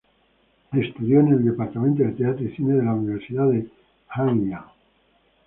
Estudió 0.71 1.19
en 1.19 1.27
el 1.27 1.45
departamento 1.45 2.01
de 2.01 2.13
teatro 2.13 2.43
y 2.43 2.49
cine 2.55 2.73
de 2.73 2.83
la 2.83 2.95
Universidad 2.95 3.47
de 3.51 3.67
Hanyang. 4.09 4.65